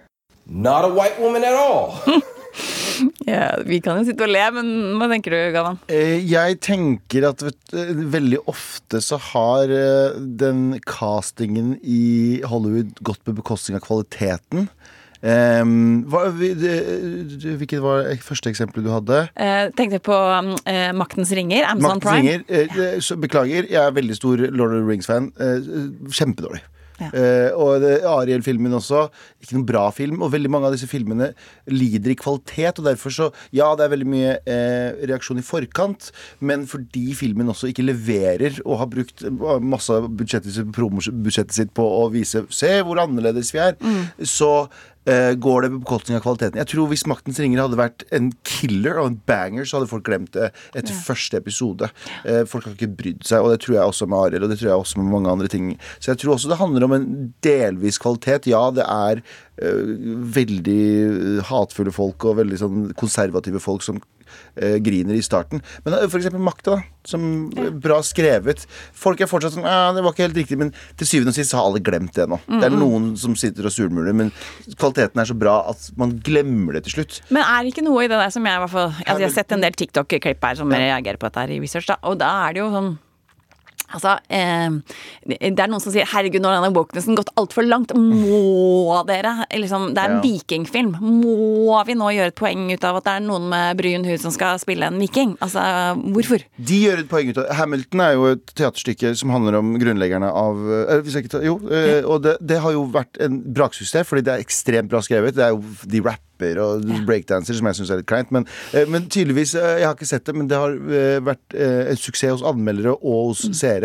[0.46, 1.94] Not a white woman at all.
[3.24, 4.70] Ja, vi kan jo sitte og le, men
[5.00, 5.78] hva tenker du, Galvan?
[5.88, 13.36] Eh, Jeg tenker at veldig ofte så har eh, den castingen i Hollywood gått på
[13.38, 14.68] bekostning av kvaliteten.
[15.20, 19.22] Um, hva, hvilket var det første eksempelet du hadde?
[19.36, 20.16] Uh, tenkte på
[20.64, 22.24] eh, Maktens ringer, Amazon Maktens Prime.
[22.24, 22.44] ringer.
[22.48, 25.32] uh, eh, så beklager, jeg er veldig stor Lord of the Rings-fan.
[25.40, 25.72] Eh,
[26.16, 26.64] kjempedårlig.
[27.00, 27.10] Ja.
[27.16, 29.06] Eh, og Ariel-filmen også.
[29.42, 30.22] Ikke noen bra film.
[30.26, 31.32] Og veldig mange av disse filmene
[31.72, 32.82] lider i kvalitet.
[32.82, 36.10] Og derfor så Ja, det er veldig mye eh, reaksjon i forkant,
[36.44, 39.24] men fordi filmen også ikke leverer og har brukt
[39.64, 40.54] masse av budsjettet
[41.56, 43.76] sitt, på å vise Se hvor annerledes vi er,
[44.26, 44.99] så eh,
[45.42, 46.60] går det på bekostning av kvaliteten.
[46.60, 50.06] Jeg tror Hvis Maktens ringer hadde vært en killer og en banger, så hadde folk
[50.08, 51.90] glemt det etter første episode.
[52.26, 54.60] Eh, folk har ikke brydd seg, og det tror jeg også med Arild, og det
[54.62, 55.72] tror jeg også med mange andre ting.
[56.00, 57.08] Så jeg tror også det handler om en
[57.46, 58.50] delvis kvalitet.
[58.52, 64.00] Ja, det er eh, veldig hatefulle folk og veldig sånn konservative folk som
[64.56, 65.64] eh, griner i starten.
[65.86, 67.24] Men eh, for eksempel Makta, da, som
[67.56, 67.68] ja.
[67.74, 68.66] bra skrevet.
[68.96, 71.56] Folk er fortsatt sånn ja, Det var ikke helt riktig, men til syvende og sist
[71.58, 72.40] har alle glemt det nå.
[72.48, 74.32] Det er noen som sitter og surmuler, men
[74.76, 77.20] kvaliteten er så bra at man glemmer det til slutt.
[77.34, 79.28] Men er det ikke noe i det der som jeg i hvert fall altså Jeg
[79.28, 82.20] har sett en del TikTok-klipp her som reagerer på dette her i research, da, og
[82.22, 82.94] da er det jo sånn
[83.94, 84.70] Altså, eh,
[85.26, 87.94] Det er noen som sier 'herregud, nå har denne wokenessen gått altfor langt'.
[87.96, 89.46] Må dere?
[89.52, 90.22] Liksom, det er en Ja.
[90.22, 90.96] vikingfilm.
[91.00, 94.20] Må vi nå gjøre et poeng ut av at det er noen med brun hud
[94.20, 95.38] som skal spille en viking?
[95.42, 95.60] Altså,
[96.14, 96.44] hvorfor?
[96.60, 100.30] De gjør et poeng ut av Hamilton er jo et teaterstykke som handler om grunnleggerne
[100.32, 104.34] av eh, tar Jo, eh, og det, det har jo vært en braksuksess, fordi det
[104.36, 105.36] er ekstremt bra skrevet.
[105.38, 108.32] Det er jo de rapper og breakdanser som jeg syns er litt kleint.
[108.32, 111.56] Men, eh, men tydeligvis eh, Jeg har ikke sett det, men det har eh, vært
[111.60, 113.79] en suksess hos anmeldere og hos seere.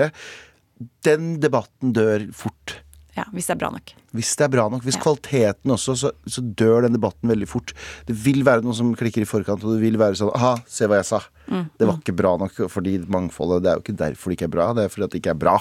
[1.07, 2.81] Den debatten dør fort.
[3.15, 3.93] Ja, Hvis det er bra nok.
[4.11, 4.83] Hvis det er bra nok.
[4.83, 5.03] Hvis Ja.
[5.05, 7.71] kvaliteten også, så, så dør den debatten veldig fort.
[8.09, 10.89] Det vil være noe som klikker i forkant, og det vil være sånn Aha, se
[10.91, 11.21] hva jeg sa.
[11.79, 14.55] Det var ikke bra nok fordi mangfoldet Det er jo ikke derfor det ikke er
[14.57, 15.55] bra, det er fordi at det ikke er bra.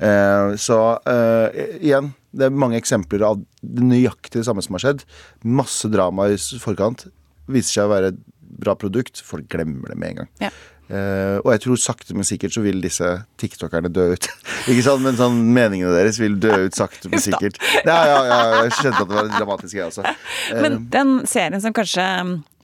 [0.00, 4.82] Eh, så eh, igjen, det er mange eksempler av det nøyaktig det samme som har
[4.88, 5.06] skjedd.
[5.46, 7.06] Masse drama i forkant.
[7.46, 8.18] Viser seg å være et
[8.58, 9.22] bra produkt.
[9.22, 10.32] Folk glemmer det med en gang.
[10.48, 10.50] Ja.
[10.88, 13.06] Eh, og jeg tror sakte, men sikkert så vil disse
[13.40, 14.28] tiktokerne dø ut.
[14.70, 17.60] ikke sant, Men sånn meningene deres vil dø ut sakte, men sikkert.
[17.84, 20.06] Ja, ja, ja, jeg skjønte at det var dramatisk, jeg også.
[20.06, 22.06] Uh, Men den serien som kanskje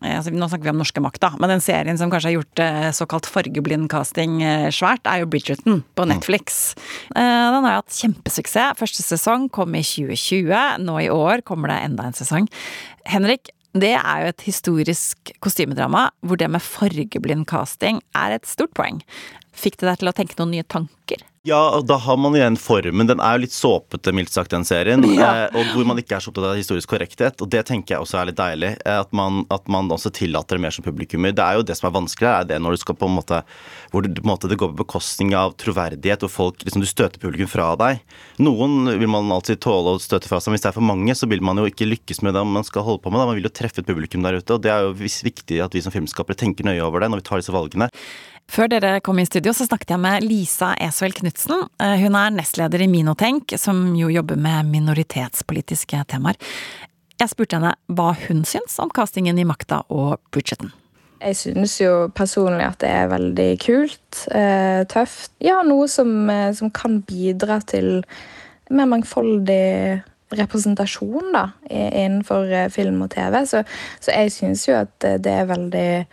[0.05, 1.31] eh, altså Nå snakker vi om norske makt, da.
[1.41, 5.31] Men den serien som kanskje har gjort uh, såkalt fargeblind casting eh, svært, er jo
[5.33, 6.63] Bridgerton på Netflix.
[7.13, 7.21] Eh,
[7.55, 8.81] Den har hatt kjempesuksess.
[8.81, 10.85] Første sesong kom i 2020.
[10.85, 12.49] Nå i år kommer det enda en sesong.
[13.09, 18.75] Henrik, det er jo et historisk kostymedrama hvor det med fargeblind casting er et stort
[18.79, 19.01] poeng.
[19.55, 21.25] Fikk det deg til å tenke noen nye tanker?
[21.45, 23.05] Ja, og da har man igjen formen.
[23.05, 25.03] Den er jo litt såpete, mildt sagt, den serien.
[25.13, 25.27] Ja.
[25.45, 27.43] Eh, og hvor man ikke er så opptatt av historisk korrekthet.
[27.45, 28.71] Og det tenker jeg også er litt deilig.
[28.81, 31.35] eh, At man, at man også tillater det mer som publikummer.
[31.37, 33.43] Det er jo det som er vanskelig, er det når du skal på en måte
[33.93, 36.89] Hvor det, på en måte, det går på bekostning av troverdighet, og folk liksom du
[36.89, 38.01] støter publikum fra deg.
[38.41, 41.13] Noen vil man alltid tåle å støte fra seg, men hvis det er for mange,
[41.15, 43.21] så vil man jo ikke lykkes med det man skal holde på med.
[43.21, 43.29] Da.
[43.29, 45.85] Man vil jo treffe et publikum der ute, og det er jo viktig at vi
[45.85, 47.93] som filmskapere tenker nøye over det når vi tar disse valgene.
[48.51, 51.65] Før dere kom i studio, så snakket jeg med Lisa Esvel Knutsen.
[51.81, 56.37] Eh, Hun er nestleder i Minotenk, som jo jobber med minoritetspolitiske temaer.
[57.21, 60.73] Jeg spurte henne hva hun syns om castingen i Makta og Bridgerton.
[61.25, 65.33] Jeg syns jo personlig at det er veldig kult, eh, tøft.
[65.41, 68.05] Ja, noe som, eh, som kan bidra til
[68.71, 70.03] mer mangfoldig
[70.35, 73.47] representasjon da, innenfor film og TV.
[73.47, 73.65] Så,
[74.01, 76.07] så jeg syns jo at det er veldig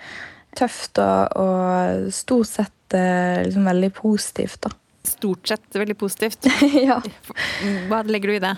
[0.57, 4.73] tøft og, og stort sett eh, liksom veldig positivt, da.
[5.07, 6.49] Stort sett veldig positivt.
[6.89, 6.99] ja.
[7.89, 8.57] Hva legger du i det?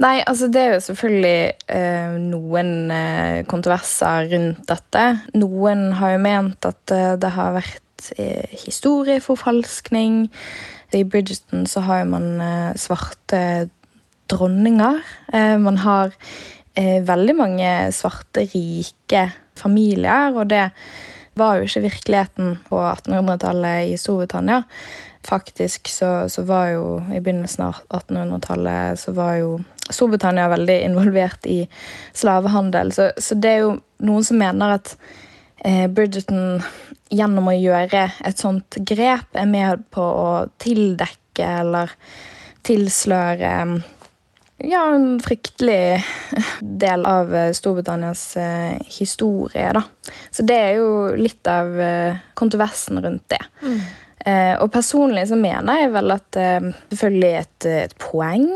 [0.00, 1.40] Nei, altså det er jo selvfølgelig
[1.76, 5.04] eh, noen eh, kontroverser rundt dette.
[5.36, 10.22] Noen har jo ment at eh, det har vært eh, historieforfalskning.
[10.96, 13.68] I Bridgerton så har man eh, svarte
[14.32, 15.02] dronninger.
[15.32, 16.14] Eh, man har
[16.74, 19.28] eh, veldig mange svarte, rike
[19.58, 20.68] familier, og det
[21.38, 24.62] var jo ikke virkeligheten på 1800-tallet i Storbritannia.
[25.26, 29.50] Faktisk så, så var jo i begynnelsen av 1800-tallet så var jo
[29.88, 31.62] Storbritannia veldig involvert i
[32.16, 32.92] slavehandel.
[32.92, 33.74] Så, så det er jo
[34.04, 34.94] noen som mener at
[35.64, 36.62] eh, Bridgerton
[37.10, 41.94] gjennom å gjøre et sånt grep er med på å tildekke eller
[42.68, 43.52] tilsløre
[44.58, 46.04] ja, en fryktelig
[46.60, 49.82] del av eh, Storbritannias eh, historie, da.
[50.30, 53.42] Så det er jo litt av eh, kontroversen rundt det.
[54.26, 58.48] Eh, og personlig så mener jeg vel at selvfølgelig et, et poeng,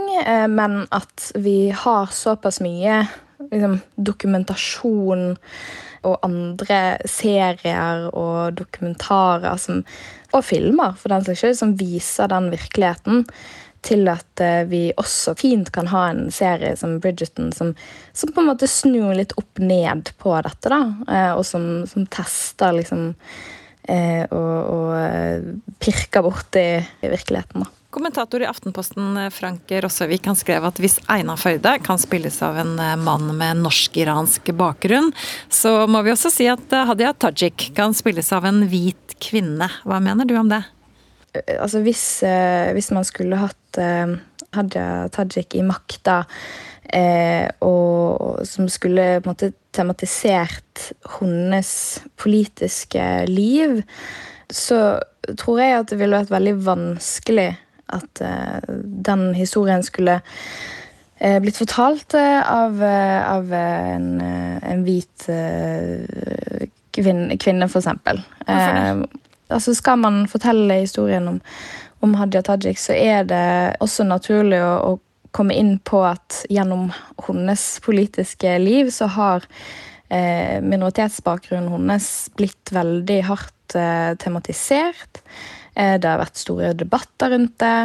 [0.50, 3.04] men at vi har såpass mye
[3.52, 5.30] liksom, dokumentasjon
[6.02, 9.84] og andre serier og dokumentarer som,
[10.34, 13.22] og filmer for den saks skyld, som viser den virkeligheten
[13.82, 17.74] til at eh, vi også fint kan ha en serie som Bridgerton som,
[18.12, 20.82] som på en måte snur litt opp ned på dette, da.
[21.10, 23.08] eh, og som, som tester liksom
[23.90, 26.66] eh, og, og pirker borti
[27.02, 27.78] virkeligheten, da.
[27.92, 32.78] Kommentator i Aftenposten Frank Rossevik, han skrev at hvis Einar Førde kan spilles av en
[33.04, 35.10] mann med norsk-iransk bakgrunn,
[35.52, 39.68] så må vi også si at Hadia Tajik kan spilles av en hvit kvinne.
[39.84, 40.62] Hva mener du om det?
[41.32, 44.16] Altså hvis, eh, hvis man skulle hatt eh,
[44.52, 46.22] Hadia Tajik i makta
[46.92, 51.72] eh, og som skulle på en måte tematisert hennes
[52.20, 53.80] politiske liv,
[54.52, 55.00] så
[55.38, 57.52] tror jeg at det ville vært veldig vanskelig
[57.92, 58.20] at
[59.06, 60.18] den historien skulle
[61.20, 65.28] eh, blitt fortalt av, av en, en hvit
[66.92, 68.20] kvinne, kvinne, eksempel.
[68.44, 69.21] Hvorfor Eh,
[69.52, 71.40] altså skal man fortelle historien om,
[72.04, 73.46] om Hadia Tajik, så er det
[73.84, 76.90] også naturlig å, å komme inn på at gjennom
[77.26, 79.46] hennes politiske liv så har
[80.12, 85.22] eh, minoritetsbakgrunnen hennes blitt veldig hardt eh, tematisert.
[85.74, 87.78] Eh, det har vært store debatter rundt det.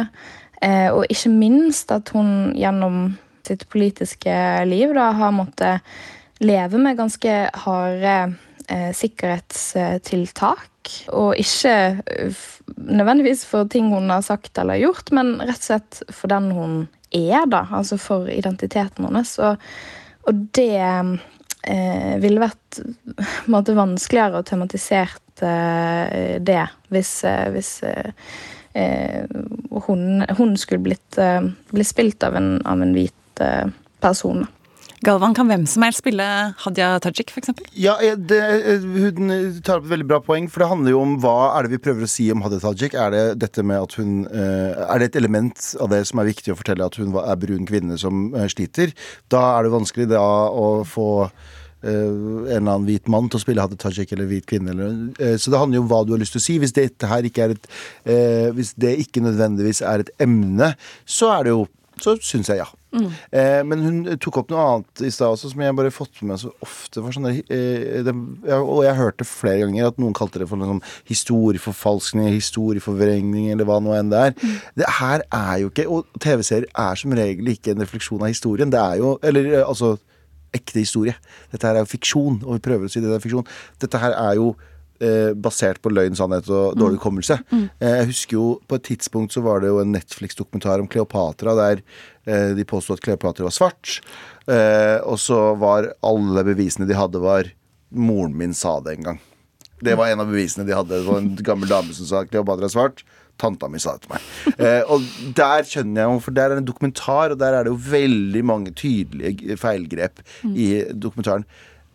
[0.60, 3.16] Eh, og ikke minst at hun gjennom
[3.48, 4.34] sitt politiske
[4.68, 5.86] liv da har måttet
[6.44, 8.16] leve med ganske harde
[8.68, 10.92] eh, sikkerhetstiltak.
[11.16, 11.74] Og ikke
[12.06, 12.44] eh,
[12.76, 16.78] nødvendigvis for ting hun har sagt eller gjort, men rett og slett for den hun
[17.14, 17.64] er, da.
[17.72, 19.34] Altså for identiteten hennes.
[19.42, 19.60] Og,
[20.28, 22.82] og det eh, ville vært
[23.52, 28.12] måte vanskeligere å tematisert eh, det hvis, eh, hvis eh,
[29.88, 31.18] hun, hun skulle blitt,
[31.72, 33.42] blitt spilt av en, av en hvit
[33.98, 34.44] person.
[35.06, 36.24] Galvan, kan hvem som helst spille
[36.64, 37.52] Hadia Tajik, f.eks.?
[37.78, 39.30] Ja, eh, eh, Hun
[39.62, 41.82] tar opp et veldig bra poeng, for det handler jo om hva er det vi
[41.84, 42.96] prøver å si om Hadia Tajik.
[42.98, 46.30] Er det dette med at hun eh, Er det et element av det som er
[46.32, 48.94] viktig å fortelle at hun er brun kvinne som sliter?
[49.30, 51.08] Da er det vanskelig da å få
[51.78, 54.72] Uh, en eller annen hvit mann til å spille Hadia Tajik eller hvit kvinne.
[54.72, 56.56] Eller, uh, så det handler jo om hva du har lyst til å si.
[56.58, 60.72] Hvis dette her ikke er et uh, Hvis det ikke nødvendigvis er et emne,
[61.06, 61.68] så er det jo
[62.02, 62.66] Så syns jeg ja.
[62.92, 66.22] Eh, men hun tok opp noe annet i stad også, som jeg bare har fått
[66.22, 67.02] med meg så ofte.
[67.02, 68.14] For sånn eh, det,
[68.56, 73.78] og jeg hørte flere ganger at noen kalte det for sånn historieforfalskning, historieforvrengning, eller hva
[73.84, 74.36] nå enn det er.
[74.78, 78.72] Det her er jo ikke Og TV-serier er som regel ikke en refleksjon av historien.
[78.72, 79.96] Det er jo Eller eh, altså
[80.54, 81.12] ekte historie.
[81.52, 83.46] Dette her er jo fiksjon, og vi prøver å si det er fiksjon.
[83.82, 84.54] Dette her er jo
[85.04, 87.38] eh, basert på løgn, sannhet og dårlig hukommelse.
[87.52, 91.54] Eh, jeg husker jo På et tidspunkt så var det jo en Netflix-dokumentar om Kleopatra
[91.58, 91.82] der
[92.26, 94.00] eh, de påsto at Kleopatra var svart.
[94.48, 97.52] Eh, og så var alle bevisene de hadde, var
[97.88, 99.22] Moren min sa det en gang.
[99.80, 100.96] Det var en av bevisene de hadde.
[100.96, 103.04] Det var en gammel dame som sa at Kleopatra er svart.
[103.38, 104.28] Tanta mi sa det til meg.
[104.58, 105.04] Eh, og
[105.38, 108.42] der skjønner jeg for der er det en dokumentar, og der er det jo veldig
[108.50, 111.46] mange tydelige feilgrep i dokumentaren.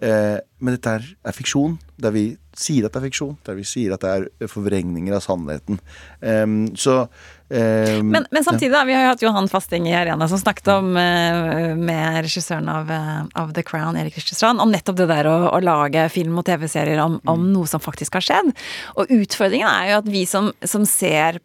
[0.03, 2.23] Eh, men dette er, er fiksjon, der vi
[2.57, 3.37] sier at det er fiksjon.
[3.47, 5.79] Der vi sier at det er forvrengninger av sannheten.
[6.19, 7.05] Em, så
[7.49, 10.69] em, Men, men samtidig, da, vi har jo hatt Johan Fasting i Arena som snakket
[10.75, 15.29] om eh, med regissøren av, eh, av The Crown, Erik Kristiansand, om nettopp det der
[15.31, 18.53] å, å lage film og TV-serier om, om noe som faktisk har skjedd.
[18.97, 21.39] Og utfordringen er jo at vi som, som ser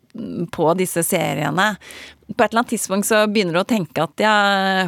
[0.54, 1.74] på disse seriene
[2.28, 4.32] på et eller annet tidspunkt så begynner du å tenke at ja,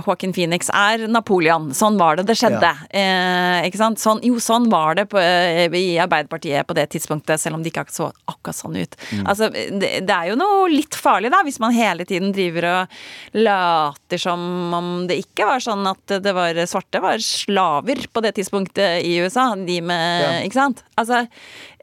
[0.02, 1.70] Joaquin Phoenix er Napoleon.
[1.76, 2.68] Sånn var det det skjedde.
[2.92, 4.02] Eh, ikke sant?
[4.02, 7.72] Sånn, jo, sånn var det på, eh, i Arbeiderpartiet på det tidspunktet, selv om det
[7.72, 8.98] ikke så akkurat sånn ut.
[9.24, 13.00] Altså, det, det er jo noe litt farlig, da, hvis man hele tiden driver og
[13.40, 18.34] later som om det ikke var sånn at det var svarte var slaver på det
[18.36, 19.52] tidspunktet i USA.
[19.56, 20.30] De med Ja.
[20.44, 20.80] Ikke sant?
[21.00, 21.24] Altså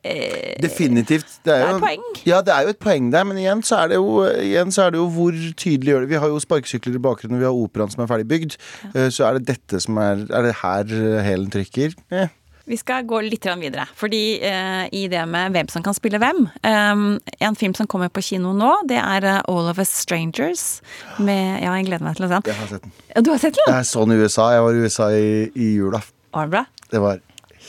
[0.04, 1.40] eh, Definitivt.
[1.46, 2.08] Det er, Det er jo, poeng.
[2.28, 4.88] Ja, det er jo et poeng der, men igjen så er det jo, igjen så
[4.88, 6.12] er det jo hvor tydelig gjør det.
[6.14, 8.58] Vi har jo sparkesykler i bakgrunnen, vi har operaen som er ferdig bygd.
[8.94, 9.08] Ja.
[9.14, 11.96] Så er det dette som er Er det her eh, hælen trykker?
[12.12, 12.28] Eh.
[12.68, 13.86] Vi skal gå litt videre.
[13.96, 17.04] Fordi eh, i det med hvem som kan spille hvem eh,
[17.48, 20.82] En film som kommer på kino nå, det er eh, All of Us Strangers.
[21.20, 22.52] Med Ja, jeg gleder meg til å se den.
[22.52, 23.24] Jeg har sett den.
[23.24, 23.72] Du har sett den?
[23.72, 24.50] Jeg så den i USA.
[24.58, 26.04] Jeg var i USA i, i jula.
[26.36, 26.66] Var det bra?
[26.92, 27.24] Det var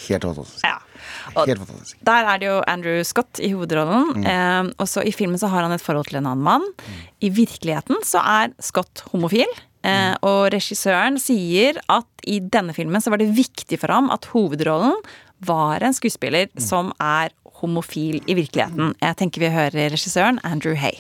[0.09, 0.67] helt fantastisk.
[0.67, 0.77] Ja.
[1.37, 1.97] Helt fantastisk.
[2.07, 4.27] der er det jo Andrew Scott i hovedrollen.
[4.27, 6.66] Eh, og så i filmen så har han et forhold til en annen mann.
[7.21, 9.49] I virkeligheten så er Scott homofil.
[9.87, 14.27] Eh, og regissøren sier at i denne filmen så var det viktig for ham at
[14.33, 14.97] hovedrollen
[15.47, 18.94] var en skuespiller som er homofil i virkeligheten.
[19.03, 20.99] Jeg tenker vi hører regissøren Andrew Hay.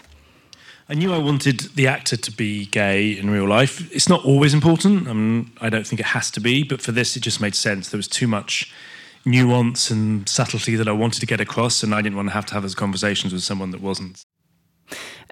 [0.90, 3.82] I knew I wanted the actor to be gay in real life.
[3.92, 5.06] It's not always important.
[5.06, 7.54] I, mean, I don't think it has to be, but for this, it just made
[7.54, 7.90] sense.
[7.90, 8.72] There was too much
[9.30, 12.46] nuance and subtlety that I wanted to get across, and I didn't want to have
[12.46, 14.24] to have those conversations with someone that wasn't.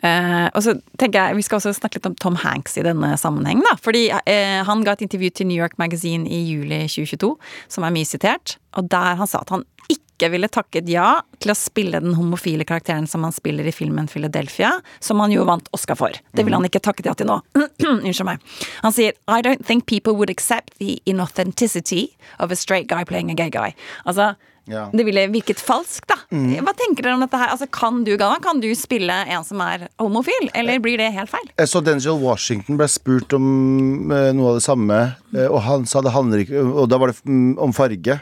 [0.05, 3.15] Uh, og så tenker jeg, Vi skal også snakke litt om Tom Hanks i denne
[3.17, 3.63] sammenheng.
[3.65, 7.37] da, fordi uh, Han ga et intervju til New York Magazine i juli 2022,
[7.69, 8.59] som er mye sitert.
[8.73, 12.17] og Der han sa at han ikke ikke ville takket ja til å spille den
[12.17, 14.73] homofile karakteren som han spiller i filmen Philadelphia,
[15.05, 16.17] som han jo vant Oscar for.
[16.33, 17.39] Det ville han ikke takket ja til nå.
[17.85, 18.43] Unnskyld meg.
[18.83, 22.09] Han sier I don't think people would accept the inauthenticity
[22.41, 23.75] of a straight guy playing a gay guy.
[24.09, 24.35] Altså,
[24.67, 24.89] Ja.
[24.91, 26.17] det ville virket falskt, da.
[26.35, 27.53] Hva tenker dere om dette her?
[27.55, 31.31] Altså, kan du, Galvan, kan du spille en som er homofil, eller blir det helt
[31.31, 31.47] feil?
[31.55, 34.99] Jeg så Denzil Washington ble spurt om eh, noe av det samme,
[35.37, 38.19] eh, og han sa det handler ikke Og da var det mm, om farge.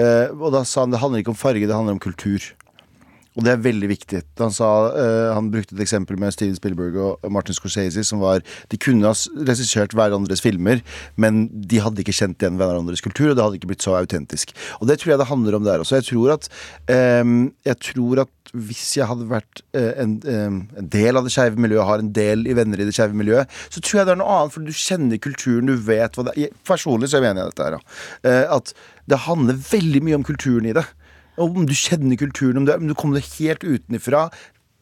[0.00, 2.52] Eh, og da sa han det handler ikke om farge, det handler om kultur.
[3.34, 4.20] Og det er veldig viktig.
[4.38, 8.44] Han, sa, uh, han brukte et eksempel med Steven Spielberg og Martin Scorsese, som var
[8.70, 9.14] De kunne ha
[9.48, 10.84] regissert hverandres filmer,
[11.18, 14.54] men de hadde ikke kjent igjen hverandres kultur, og det hadde ikke blitt så autentisk.
[14.78, 15.98] Og det tror jeg det handler om der også.
[15.98, 16.48] Jeg tror at,
[17.26, 21.34] um, jeg tror at hvis jeg hadde vært uh, en, um, en del av det
[21.34, 24.14] skeive miljøet, har en del i venner i det skeive miljøet, så tror jeg det
[24.14, 26.54] er noe annet, for du kjenner kulturen, du vet hva det er.
[26.62, 27.98] Personlig så mener jeg dette her.
[28.30, 28.76] Eh, at
[29.10, 30.84] det handler veldig mye om kulturen i det.
[31.40, 34.28] Om du kjenner kulturen, om du, om du kommer helt utenfra.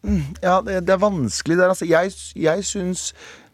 [0.05, 1.87] Mm, Ja, det, det er vanskelig der, altså.
[1.89, 3.13] Jeg, jeg syns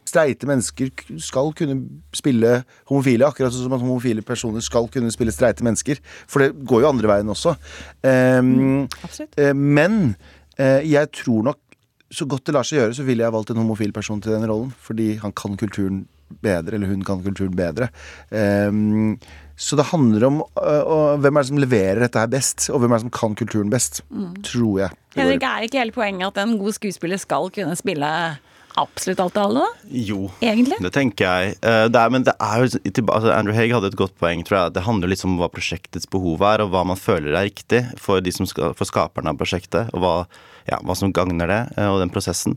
[0.09, 0.88] streite mennesker
[1.20, 1.83] skal kunne
[2.16, 6.00] spille homofile, akkurat sånn som at homofile personer skal kunne spille streite mennesker.
[6.28, 7.54] For det går jo andre veien også.
[8.02, 9.37] Um, Absolutt.
[9.37, 10.14] eh, men
[10.61, 11.61] uh, jeg tror nok
[12.09, 14.48] så godt det lar seg gjøre, så ville jeg valgt en homofil person til den
[14.48, 14.72] rollen.
[14.81, 16.07] Fordi han kan kulturen
[16.42, 17.90] bedre, eller hun kan kulturen bedre.
[18.33, 19.18] Ehm,
[19.59, 22.92] så det handler om øh, hvem er det som leverer dette her best, og hvem
[22.94, 24.03] er det som kan kulturen best.
[24.47, 24.92] Tror jeg.
[25.14, 28.11] Det Henrik, er ikke hele poenget at en god skuespiller skal kunne spille
[28.79, 29.90] absolutt alt og alle, da?
[30.07, 30.77] Jo, Egentlig?
[30.85, 31.57] det tenker jeg.
[31.66, 32.68] Eh, Det er, men det er jo
[33.11, 34.77] altså Andrew Haig hadde et godt poeng, tror jeg.
[34.77, 38.23] Det handler litt om hva prosjektets behov er, og hva man føler er riktig for,
[38.23, 40.14] de som skal, for skaperne av prosjektet, og hva,
[40.71, 42.55] ja, hva som gagner det, eh, og den prosessen.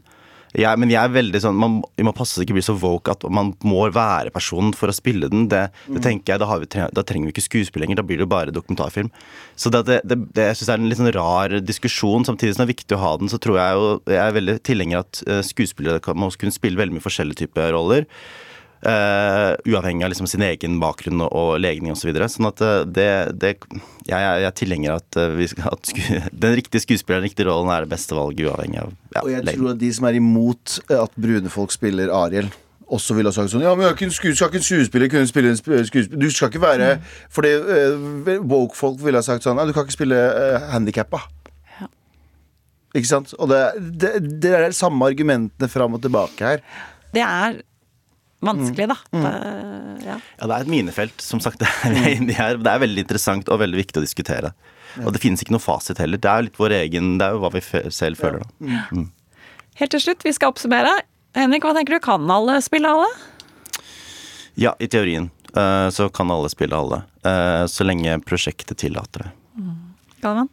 [0.58, 1.78] Jeg, men jeg er veldig sånn man,
[2.16, 5.46] passe det ikke bli så woke at man må være personen for å spille den.
[5.52, 8.20] Det, det tenker jeg, da, har vi, da trenger vi ikke skuespill lenger, da blir
[8.20, 9.12] det jo bare dokumentarfilm.
[9.56, 12.28] Så det, det, det, det jeg synes er en litt sånn rar diskusjon.
[12.28, 14.58] Samtidig som det er viktig å ha den, så tror jeg jo Jeg er veldig
[14.68, 18.10] tilhenger at eh, skuespillere kan, må kunne spille veldig mye forskjellige typer roller.
[18.88, 22.02] Eh, uavhengig av liksom sin egen bakgrunn og, og legning osv.
[22.06, 22.30] Så videre.
[22.32, 23.10] sånn at eh, det,
[23.42, 23.52] det
[24.08, 26.02] jeg, jeg er tilhenger av at, eh, vi at sku,
[26.48, 29.46] den riktige skuespilleren, den riktige rollen, er det beste valget uavhengig av ja, Og jeg
[29.46, 29.62] legning.
[29.62, 32.50] tror at de som er imot at brune folk spiller Ariel
[32.92, 35.54] også ville ha sagt sånn Ja, men jeg sku- skal ikke en skuespiller kunne spille
[35.54, 36.90] en skuespiller Du skal ikke være
[37.32, 41.22] Fordi uh, woke-folk ville ha sagt sånn Nei, du kan ikke spille uh, handikappa.
[42.92, 43.32] Ikke sant?
[43.40, 43.62] Og det,
[43.96, 44.12] det,
[44.44, 46.64] det er de samme argumentene fram og tilbake her.
[47.16, 47.62] Det er
[48.42, 48.98] vanskelig, da.
[49.14, 49.24] Mm.
[49.26, 50.18] Det, ja.
[50.40, 51.62] Ja, det er et minefelt, som sagt.
[51.86, 54.54] Det er, det er, veldig interessant og veldig viktig å diskutere.
[55.06, 56.20] Og det finnes ikke noe fasit heller.
[56.20, 57.62] Det er jo litt vår egen Det er jo hva vi
[57.96, 59.04] selv føler, da.
[59.80, 60.92] Helt til slutt, vi skal oppsummere.
[61.38, 62.02] Henrik, hva tenker du?
[62.04, 63.08] Kan alle spille alle?
[64.60, 67.04] Ja, i teorien eh, så kan alle spille alle.
[67.24, 69.32] eh, så lenge prosjektet tillater det.
[70.22, 70.52] Galvan?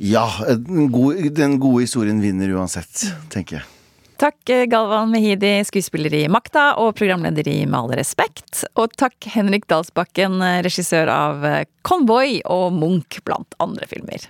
[0.00, 3.79] Ja, den gode, den gode historien vinner uansett, tenker jeg.
[4.20, 8.66] Takk, eh, Galvan Mehidi, skuespiller i Makta og programleder i all respekt.
[8.76, 14.28] Og takk, Henrik Dalsbakken, eh, regissør av eh, Convoy og Munch, blant andre filmer.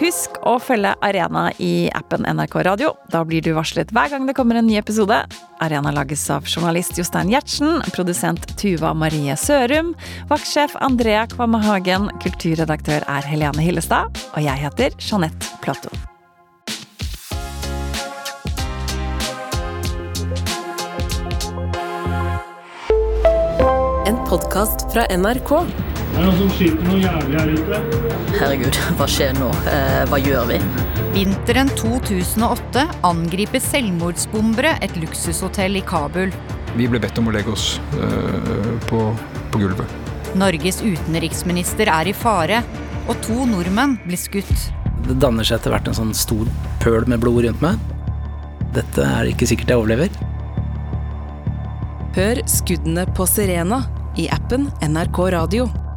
[0.00, 2.96] Husk å følge Arena i appen NRK Radio.
[3.14, 5.22] Da blir du varslet hver gang det kommer en ny episode.
[5.62, 9.94] Arena lages av journalist Jostein Gjertsen, produsent Tuva Marie Sørum,
[10.26, 15.94] vaktsjef Andrea Kvamme Hagen, kulturredaktør er Helene Hillestad, og jeg heter Jeanette Platou.
[24.28, 25.52] Podkast fra NRK.
[25.56, 27.78] Er noen som skyter noe jævlig her ute?
[28.36, 29.48] Herregud, hva skjer nå?
[29.70, 30.58] Eh, hva gjør vi?
[31.14, 36.34] Vinteren 2008 angriper selvmordsbombere et luksushotell i Kabul.
[36.76, 39.02] Vi ble bedt om å legge oss eh, på,
[39.48, 39.96] på gulvet.
[40.36, 42.60] Norges utenriksminister er i fare,
[43.08, 44.68] og to nordmenn blir skutt.
[45.08, 46.44] Det danner seg etter hvert en sånn stor
[46.84, 47.80] pøl med blod rundt meg.
[48.76, 50.24] Dette er ikke sikkert jeg overlever.
[52.18, 53.86] Hør skuddene på Serena
[54.18, 55.87] i appen NRK Radio.